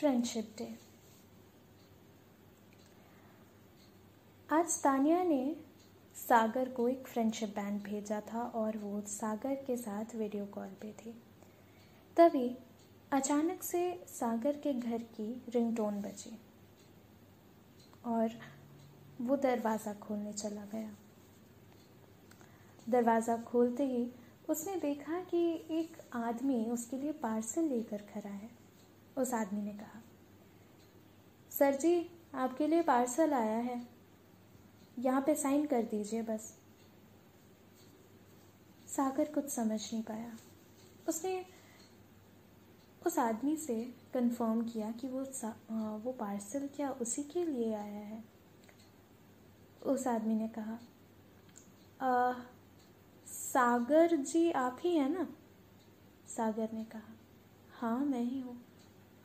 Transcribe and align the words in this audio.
Friendship 0.00 0.52
day 0.58 0.66
आज 4.48 4.76
तानिया 4.82 5.22
ने 5.22 5.56
सागर 6.16 6.68
को 6.68 6.86
एक 6.88 7.06
फ्रेंडशिप 7.06 7.48
बैंड 7.48 7.80
भेजा 7.82 8.20
था 8.32 8.42
और 8.54 8.76
वो 8.76 9.00
सागर 9.06 9.54
के 9.66 9.76
साथ 9.76 10.14
वीडियो 10.16 10.44
कॉल 10.46 10.68
पे 10.82 10.92
थी। 10.98 11.12
तभी 12.16 12.48
अचानक 13.12 13.62
से 13.62 13.82
सागर 14.08 14.56
के 14.56 14.72
घर 14.72 15.02
की 15.10 15.28
रिंगटोन 15.48 16.00
बजी 16.02 16.36
और 18.06 18.38
वो 19.20 19.36
दरवाज़ा 19.36 19.92
खोलने 20.02 20.32
चला 20.32 20.64
गया। 20.72 20.94
दरवाज़ा 22.88 23.36
खोलते 23.42 23.86
ही 23.86 24.06
उसने 24.48 24.76
देखा 24.76 25.20
कि 25.24 25.42
एक 25.70 26.00
आदमी 26.16 26.64
उसके 26.70 26.96
लिए 26.96 27.12
पार्सल 27.22 27.68
लेकर 27.68 28.06
खड़ा 28.14 28.30
है। 28.30 28.59
उस 29.20 29.34
आदमी 29.34 29.62
ने 29.62 29.72
कहा 29.72 30.00
सर 31.52 31.76
जी 31.76 32.10
आपके 32.34 32.66
लिए 32.66 32.82
पार्सल 32.82 33.32
आया 33.32 33.56
है। 33.58 33.80
यहाँ 34.98 35.20
पे 35.20 35.34
साइन 35.34 35.66
कर 35.66 35.82
दीजिए 35.82 36.22
बस। 36.22 36.54
सागर 38.88 39.32
कुछ 39.32 39.48
समझ 39.48 39.80
नहीं 39.92 40.02
पाया। 40.02 40.32
उसने 41.08 41.44
उस 43.06 43.18
आदमी 43.18 43.56
से 43.56 43.82
कंफर्म 44.14 44.62
किया 44.62 44.90
कि 44.90 45.08
वो 45.08 45.22
वो 46.04 46.12
पार्सल 46.12 46.68
क्या 46.76 46.90
उसी 46.92 47.22
के 47.22 47.44
लिए 47.44 47.74
आया 47.74 48.06
है। 48.06 48.22
उस 49.86 50.06
आदमी 50.06 50.34
ने 50.34 50.48
कहा 50.48 50.78
आ, 52.00 52.32
सागर 53.26 54.16
जी 54.16 54.50
आप 54.50 54.78
ही 54.80 54.96
हैं 54.96 55.08
ना? 55.08 55.26
सागर 56.28 56.68
ने 56.72 56.84
कहा 56.84 57.14
हाँ 57.72 57.98
मैं 57.98 58.22
ही 58.22 58.40
हूँ। 58.40 58.56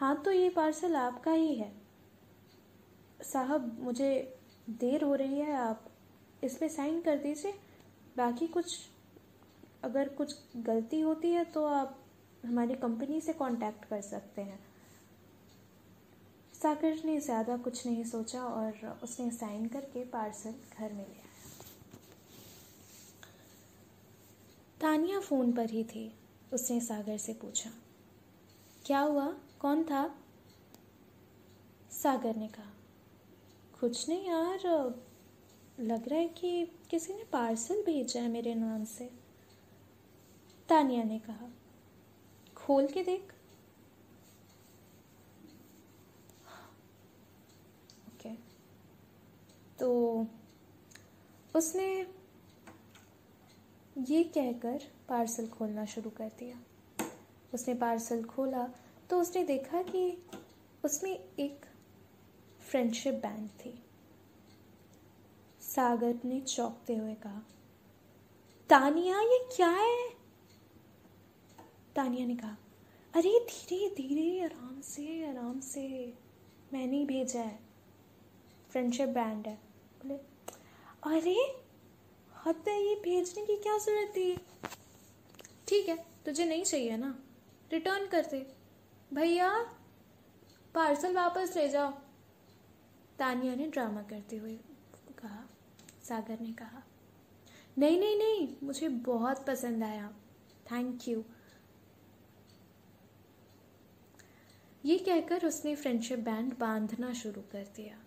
हाँ 0.00 0.14
तो 0.16 0.32
ये 0.32 0.48
पार्सल 0.50 0.94
आपका 0.96 1.32
ही 1.32 1.54
है। 1.54 1.70
साहब, 3.22 3.76
मुझे 3.80 4.38
देर 4.70 5.02
हो 5.04 5.14
रही 5.14 5.38
है, 5.38 5.52
आप 5.54 5.90
इस 6.42 6.56
पर 6.56 6.68
साइन 6.68 7.00
कर 7.00 7.16
दीजिए। 7.16 7.52
बाकी 8.16 8.46
कुछ, 8.46 8.76
अगर 9.84 10.08
कुछ 10.08 10.34
गलती 10.56 11.00
होती 11.00 11.30
है 11.30 11.44
तो 11.44 11.64
आप 11.64 11.98
हमारी 12.46 12.74
कंपनी 12.74 13.20
से 13.20 13.32
कांटेक्ट 13.32 13.84
कर 13.84 14.00
सकते 14.00 14.42
हैं। 14.42 14.58
सागर 16.54 17.04
ने 17.04 17.18
ज़्यादा 17.20 17.56
कुछ 17.56 17.86
नहीं 17.86 18.04
सोचा 18.04 18.42
और 18.42 18.98
उसने 19.02 19.30
साइन 19.30 19.66
करके 19.68 20.04
पार्सल 20.04 20.54
घर 20.78 20.92
में 20.92 21.04
लिया 21.04 21.28
तानिया 24.80 25.20
फ़ोन 25.20 25.52
पर 25.52 25.70
ही 25.70 25.84
थी। 25.84 26.10
उसने 26.52 26.80
सागर 26.80 27.16
से 27.18 27.32
पूछा 27.32 27.70
क्या 28.86 29.00
हुआ? 29.00 29.36
कौन 29.60 29.84
था? 29.84 30.18
सागर 31.90 32.36
ने 32.36 32.48
कहा। 32.48 32.72
कुछ 33.80 34.08
नहीं 34.08 34.26
यार, 34.26 34.60
लग 35.80 36.08
रहा 36.08 36.18
है 36.18 36.28
कि 36.28 36.66
किसी 36.66 37.14
ने 37.14 37.24
पार्सल 37.24 37.82
भेजा 37.82 38.22
है 38.22 38.28
मेरे 38.28 38.54
नाम 38.54 38.84
से। 38.84 39.10
तानिया 40.68 41.02
ने 41.02 41.18
कहा। 41.18 41.48
खोल 42.56 42.86
के 42.86 43.04
देख। 43.04 43.32
ओके। 48.08 48.34
तो 49.78 50.26
उसने 51.56 52.06
ये 53.98 54.24
कहकर 54.24 54.80
पार्सल 55.08 55.48
खोलना 55.48 55.84
शुरू 55.84 56.10
कर 56.10 56.28
दिया। 56.28 56.60
उसने 57.54 57.74
पार्सल 57.74 58.24
खोला 58.24 58.68
तो 59.10 59.20
उसने 59.20 59.44
देखा 59.44 59.82
कि 59.82 60.26
उसमें 60.84 61.28
एक 61.38 61.66
फ्रेंडशिप 62.70 63.14
बैंड 63.14 63.50
थी। 63.50 63.82
सागर 65.60 66.18
ने 66.24 66.40
चौंकते 66.40 66.96
हुए 66.96 67.14
कहा, 67.14 67.42
तानिया, 68.68 69.20
ये 69.20 69.48
क्या 69.56 69.70
है? 69.70 70.10
तानिया 71.96 72.26
ने 72.26 72.36
कहा, 72.36 72.56
अरे, 73.14 73.46
धीरे 73.50 73.94
धीरे, 73.94 74.44
आराम 74.44 74.80
से 74.80 75.26
आराम 75.26 75.60
से। 75.60 76.14
मैंने 76.72 76.96
ही 76.96 77.04
भेजा 77.04 77.40
है। 77.40 77.60
फ्रेंडशिप 78.70 79.08
बैंड 79.08 79.46
है। 79.46 79.54
बोले, 79.54 80.14
अरे, 81.02 81.64
हद 82.44 82.64
है, 82.68 82.88
ये 82.88 82.94
भेजने 82.94 83.46
की 83.46 83.56
क्या 83.56 83.78
ज़रूरत 83.78 84.10
थी? 84.16 84.36
ठीक 85.68 85.88
है, 85.88 85.96
तुझे 86.24 86.44
नहीं 86.44 86.64
चाहिए 86.64 86.96
ना? 86.96 87.18
रिटर्न 87.70 88.06
कर 88.06 88.26
दे। 88.26 88.46
भैया, 89.14 89.50
पार्सल 90.74 91.14
वापस 91.14 91.56
ले 91.56 91.68
जाओ। 91.68 91.90
तानिया 93.18 93.54
ने 93.54 93.66
ड्रामा 93.66 94.02
करते 94.02 94.36
हुए 94.36 94.58
कहा, 95.18 95.44
सागर 96.02 96.40
ने 96.40 96.52
कहा, 96.52 96.82
नहीं 97.78 97.98
नहीं 98.00 98.16
नहीं, 98.18 98.48
मुझे 98.62 98.88
बहुत 98.88 99.44
पसंद 99.46 99.84
आया। 99.84 100.08
थैंक 100.72 101.08
यू 101.08 101.24
ये 104.84 104.98
कहकर 104.98 105.46
उसने 105.46 105.74
फ्रेंडशिप 105.76 106.18
बैंड 106.18 106.56
बांधना 106.58 107.12
शुरू 107.12 107.42
कर 107.42 107.64
दिया। 107.76 107.98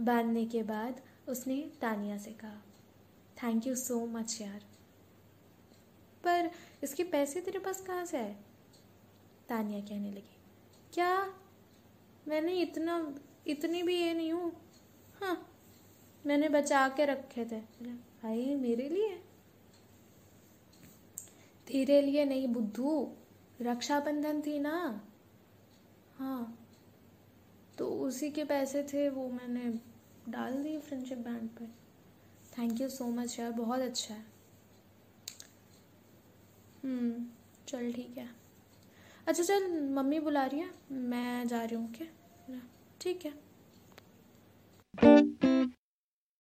बांधने 0.00 0.44
के 0.46 0.62
बाद 0.62 1.00
उसने 1.28 1.60
तानिया 1.80 2.18
से 2.18 2.32
कहा 2.32 2.62
थैंक 3.42 3.66
यू 3.66 3.74
सो 3.76 4.04
मच 4.06 4.40
यार। 4.40 4.64
पर 6.24 6.50
इसके 6.82 7.04
पैसे 7.04 7.40
तेरे 7.40 7.58
पास 7.58 7.80
कहाँ 7.80 8.04
से 8.04 8.18
आए? 8.18 8.36
तानिया 9.48 9.80
कहने 9.80 10.10
लगी। 10.10 10.36
क्या? 10.92 11.34
मैंने 12.28 12.52
इतना, 12.52 13.14
इतनी 13.46 13.82
भी 13.82 13.96
ये 13.96 14.14
नहीं 14.14 14.32
हूँ। 14.32 14.52
हाँ 15.20 15.50
मैंने 16.26 16.48
बचा 16.48 16.88
के 16.88 17.04
रखे 17.04 17.44
थे। 17.44 17.60
भाई, 18.22 18.54
मेरे 18.54 18.88
लिए? 18.88 19.20
तेरे 21.66 22.00
लिए 22.02 22.24
नहीं 22.24 22.48
बुद्धू, 22.48 23.12
रक्षाबंधन 23.62 24.40
थी 24.40 24.58
ना? 24.58 25.04
हाँ 26.18 26.58
तो 27.78 27.88
उसी 27.88 28.30
के 28.30 28.44
पैसे 28.44 28.82
थे, 28.82 29.08
वो 29.08 29.28
मैंने 29.28 29.70
डाल 30.28 30.62
दिए 30.62 30.78
फ्रेंडशिप 30.78 31.18
बैंड 31.18 31.48
पर. 31.48 31.74
थैंक 32.58 32.80
यू 32.80 32.88
सो 32.88 33.04
मच 33.04 33.38
यार, 33.38 33.52
बहुत 33.52 33.80
अच्छा 33.80 34.14
है। 34.14 34.33
हम्म, 36.84 37.24
चल 37.68 37.92
ठीक 37.92 38.18
है। 38.18 38.28
अच्छा 39.26 39.42
चल, 39.42 39.80
मम्मी 39.94 40.20
बुला 40.20 40.44
रही 40.44 40.60
है। 40.60 40.70
मैं 40.92 41.48
जा 41.48 41.64
रही 41.64 41.74
हूँ, 41.74 41.88
ओके? 41.88 42.04
ठीक 43.00 43.26
है। 43.26 43.32